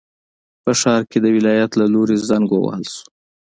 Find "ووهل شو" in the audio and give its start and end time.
2.51-3.05